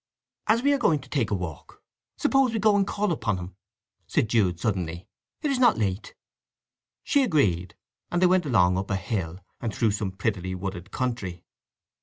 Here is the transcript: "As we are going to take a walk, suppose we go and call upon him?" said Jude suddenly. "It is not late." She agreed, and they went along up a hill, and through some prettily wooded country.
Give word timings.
"As 0.47 0.63
we 0.63 0.73
are 0.73 0.79
going 0.79 0.97
to 1.01 1.09
take 1.09 1.29
a 1.29 1.35
walk, 1.35 1.83
suppose 2.17 2.53
we 2.53 2.57
go 2.59 2.75
and 2.75 2.87
call 2.87 3.11
upon 3.11 3.37
him?" 3.37 3.55
said 4.07 4.29
Jude 4.29 4.59
suddenly. 4.59 5.07
"It 5.43 5.51
is 5.51 5.59
not 5.59 5.77
late." 5.77 6.15
She 7.03 7.21
agreed, 7.21 7.75
and 8.09 8.19
they 8.19 8.25
went 8.25 8.47
along 8.47 8.79
up 8.79 8.89
a 8.89 8.95
hill, 8.95 9.41
and 9.59 9.71
through 9.71 9.91
some 9.91 10.09
prettily 10.13 10.55
wooded 10.55 10.89
country. 10.89 11.43